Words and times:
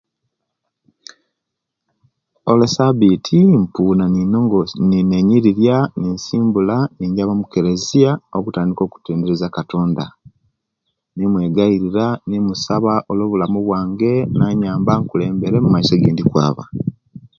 Olwesabiti 2.49 3.39
mpuuna 3.61 4.05
ninelongosya 4.13 4.79
neninyirirya 4.89 5.77
ninsimbula 5.99 6.77
nijaba 6.97 7.31
omukeleziya 7.33 8.11
okutandika 8.37 8.81
okutenderezya 8.83 9.47
okatonda 9.49 10.05
ninemwegairila 11.13 12.05
nimusaba 12.29 12.93
olwe 13.09 13.25
bulamu 13.31 13.59
bwange 13.65 14.11
kunyamba 14.35 14.91
akulembere 14.99 15.55
omumaiso 15.59 15.95
gyendi 16.01 16.23
kwaba 16.31 16.63